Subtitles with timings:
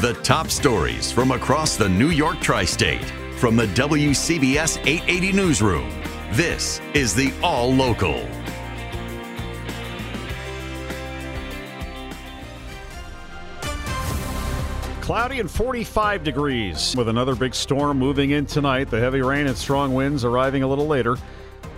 [0.00, 3.04] The top stories from across the New York tri state
[3.36, 5.90] from the WCBS 880 Newsroom.
[6.32, 8.26] This is the All Local.
[15.02, 18.88] Cloudy and 45 degrees with another big storm moving in tonight.
[18.88, 21.18] The heavy rain and strong winds arriving a little later.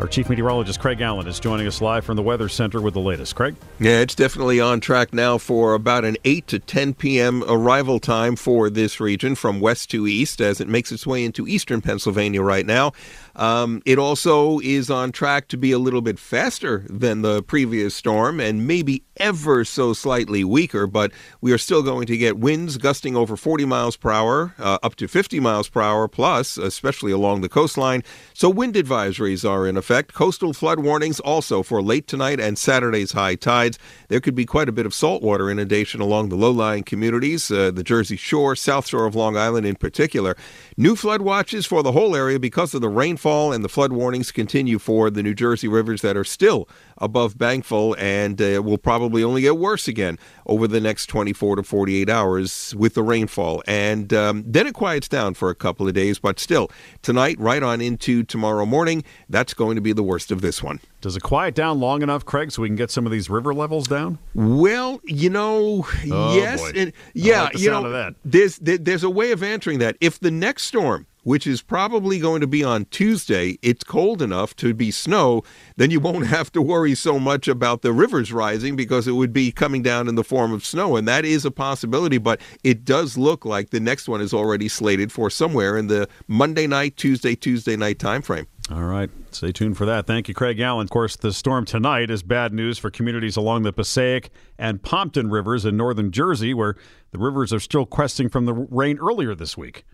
[0.00, 3.00] Our chief meteorologist Craig Allen is joining us live from the Weather Center with the
[3.00, 3.36] latest.
[3.36, 3.54] Craig?
[3.78, 7.44] Yeah, it's definitely on track now for about an 8 to 10 p.m.
[7.46, 11.46] arrival time for this region from west to east as it makes its way into
[11.46, 12.90] eastern Pennsylvania right now.
[13.36, 17.94] Um, it also is on track to be a little bit faster than the previous
[17.94, 22.78] storm and maybe ever so slightly weaker, but we are still going to get winds
[22.78, 27.12] gusting over 40 miles per hour, uh, up to 50 miles per hour plus, especially
[27.12, 28.02] along the coastline.
[28.32, 29.83] So wind advisories are in effect.
[30.12, 33.78] Coastal flood warnings also for late tonight and Saturday's high tides.
[34.08, 37.84] There could be quite a bit of saltwater inundation along the low-lying communities, uh, the
[37.84, 40.36] Jersey Shore, South Shore of Long Island in particular.
[40.76, 44.32] New flood watches for the whole area because of the rainfall and the flood warnings
[44.32, 46.68] continue for the New Jersey rivers that are still
[46.98, 51.62] above bankful and uh, will probably only get worse again over the next 24 to
[51.62, 53.62] 48 hours with the rainfall.
[53.66, 56.70] And um, then it quiets down for a couple of days, but still,
[57.02, 60.80] tonight, right on into tomorrow morning, that's going to be the worst of this one.
[61.00, 63.52] Does it quiet down long enough, Craig, so we can get some of these river
[63.54, 64.18] levels down?
[64.34, 69.32] Well, you know, Oh, yes, and yeah, like you know, there's there, there's a way
[69.32, 69.96] of answering that.
[70.00, 74.54] If the next storm, which is probably going to be on Tuesday, it's cold enough
[74.56, 75.42] to be snow,
[75.76, 79.32] then you won't have to worry so much about the rivers rising because it would
[79.32, 82.18] be coming down in the form of snow, and that is a possibility.
[82.18, 86.08] But it does look like the next one is already slated for somewhere in the
[86.28, 88.46] Monday night, Tuesday, Tuesday night time frame.
[88.70, 89.10] All right.
[89.30, 90.06] Stay tuned for that.
[90.06, 90.84] Thank you, Craig Allen.
[90.84, 95.28] Of course, the storm tonight is bad news for communities along the Passaic and Pompton
[95.28, 96.74] rivers in northern Jersey, where
[97.10, 99.84] the rivers are still cresting from the rain earlier this week.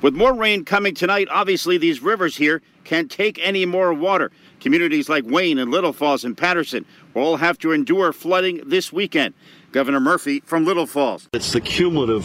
[0.00, 4.30] With more rain coming tonight, obviously these rivers here can't take any more water.
[4.60, 8.92] Communities like Wayne and Little Falls and Paterson will all have to endure flooding this
[8.92, 9.34] weekend.
[9.72, 11.28] Governor Murphy from Little Falls.
[11.32, 12.24] It's the cumulative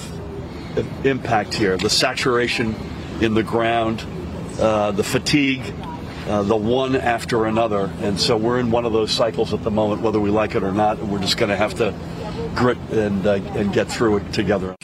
[1.04, 2.76] impact here, the saturation
[3.22, 4.06] in the ground,
[4.60, 5.64] uh, the fatigue,
[6.28, 7.92] uh, the one after another.
[8.02, 10.64] And so we're in one of those cycles at the moment, whether we like it
[10.64, 11.00] or not.
[11.00, 11.94] We're just going to have to
[12.56, 14.76] grit and, uh, and get through it together.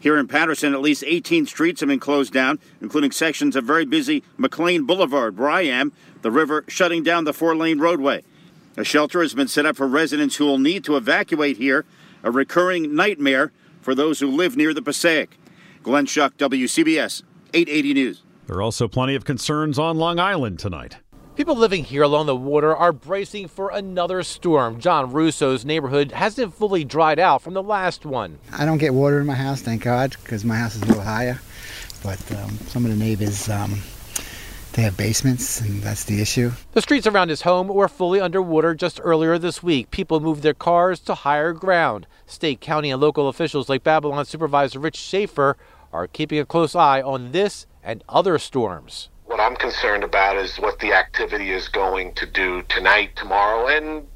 [0.00, 3.84] Here in Paterson, at least 18 streets have been closed down, including sections of very
[3.84, 5.92] busy McLean Boulevard, where I am,
[6.22, 8.22] the river shutting down the four lane roadway.
[8.76, 11.84] A shelter has been set up for residents who will need to evacuate here,
[12.22, 13.52] a recurring nightmare
[13.82, 15.36] for those who live near the Passaic.
[15.82, 17.22] Glenn Schuck, WCBS
[17.52, 18.22] 880 News.
[18.50, 20.96] There are also plenty of concerns on Long Island tonight.
[21.36, 24.80] People living here along the water are bracing for another storm.
[24.80, 28.40] John Russo's neighborhood hasn't fully dried out from the last one.
[28.52, 31.00] I don't get water in my house, thank God, because my house is a little
[31.04, 31.40] higher.
[32.02, 33.82] But um, some of the neighbors, um,
[34.72, 36.50] they have basements, and that's the issue.
[36.72, 39.92] The streets around his home were fully underwater just earlier this week.
[39.92, 42.08] People moved their cars to higher ground.
[42.26, 45.56] State, county, and local officials like Babylon Supervisor Rich Schaffer
[45.92, 49.08] are keeping a close eye on this and other storms.
[49.24, 54.06] What I'm concerned about is what the activity is going to do tonight, tomorrow, and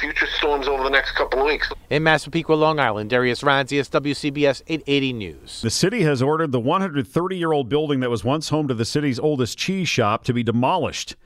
[0.00, 1.70] future storms over the next couple of weeks.
[1.90, 5.62] In Massapequa, Long Island, Darius Ranzius, WCBS 880 News.
[5.62, 8.84] The city has ordered the 130 year old building that was once home to the
[8.84, 11.16] city's oldest cheese shop to be demolished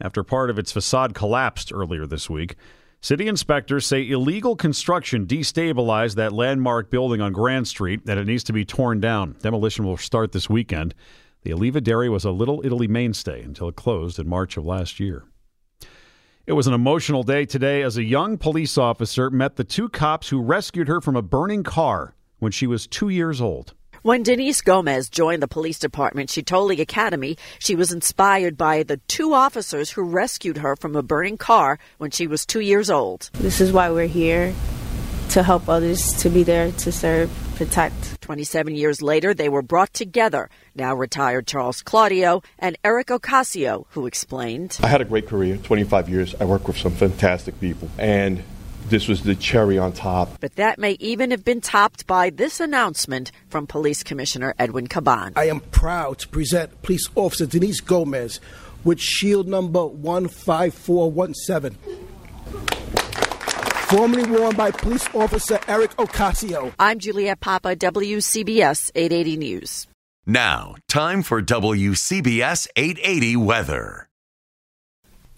[0.00, 2.56] after part of its facade collapsed earlier this week.
[3.00, 8.44] City inspectors say illegal construction destabilized that landmark building on Grand Street and it needs
[8.44, 9.36] to be torn down.
[9.42, 10.94] Demolition will start this weekend.
[11.46, 14.98] The Alleva Dairy was a Little Italy mainstay until it closed in March of last
[14.98, 15.26] year.
[16.44, 20.28] It was an emotional day today as a young police officer met the two cops
[20.28, 23.74] who rescued her from a burning car when she was two years old.
[24.02, 28.82] When Denise Gomez joined the police department, she told the Academy she was inspired by
[28.82, 32.90] the two officers who rescued her from a burning car when she was two years
[32.90, 33.30] old.
[33.34, 34.52] This is why we're here
[35.30, 38.20] to help others, to be there to serve, protect.
[38.20, 40.48] 27 years later, they were brought together.
[40.74, 46.08] Now retired Charles Claudio and Eric Ocasio, who explained I had a great career, 25
[46.08, 46.34] years.
[46.40, 47.90] I worked with some fantastic people.
[47.98, 48.42] And
[48.88, 50.38] this was the cherry on top.
[50.40, 55.32] But that may even have been topped by this announcement from Police Commissioner Edwin Caban.
[55.34, 58.40] I am proud to present Police Officer Denise Gomez
[58.84, 61.76] with shield number 15417.
[63.86, 66.74] Formerly worn by Police Officer Eric Ocasio.
[66.76, 69.86] I'm Juliet Papa, WCBS 880 News.
[70.26, 74.08] Now, time for WCBS 880 weather.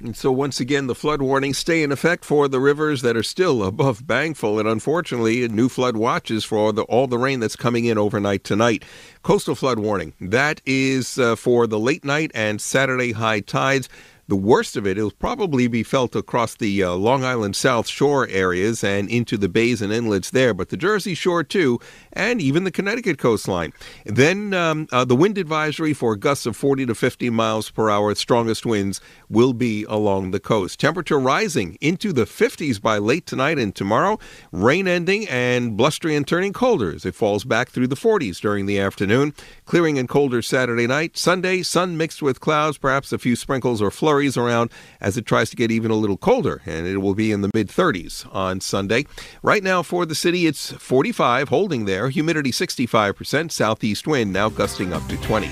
[0.00, 3.22] And so, once again, the flood warnings stay in effect for the rivers that are
[3.22, 4.58] still above bankful.
[4.58, 8.82] and unfortunately, new flood watches for the, all the rain that's coming in overnight tonight.
[9.22, 13.90] Coastal flood warning that is uh, for the late night and Saturday high tides.
[14.28, 18.28] The worst of it will probably be felt across the uh, Long Island South Shore
[18.28, 21.80] areas and into the bays and inlets there, but the Jersey Shore too,
[22.12, 23.72] and even the Connecticut coastline.
[24.04, 28.14] Then um, uh, the wind advisory for gusts of 40 to 50 miles per hour,
[28.14, 30.78] strongest winds, will be along the coast.
[30.78, 34.18] Temperature rising into the 50s by late tonight and tomorrow.
[34.52, 38.66] Rain ending and blustery and turning colder as it falls back through the 40s during
[38.66, 39.32] the afternoon.
[39.64, 41.16] Clearing and colder Saturday night.
[41.16, 44.70] Sunday, sun mixed with clouds, perhaps a few sprinkles or flurries around
[45.00, 47.50] as it tries to get even a little colder, and it will be in the
[47.54, 49.06] mid 30s on Sunday.
[49.42, 52.08] Right now for the city, it's 45, holding there.
[52.08, 55.48] Humidity 65%, southeast wind now gusting up to 20.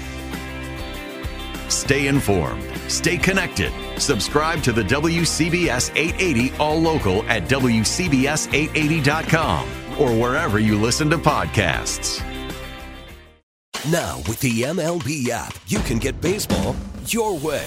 [1.69, 2.63] Stay informed.
[2.89, 3.73] Stay connected.
[4.01, 9.69] Subscribe to the WCBS 880 All Local at WCBS880.com
[10.01, 12.23] or wherever you listen to podcasts.
[13.91, 16.75] Now, with the MLB app, you can get baseball
[17.07, 17.67] your way.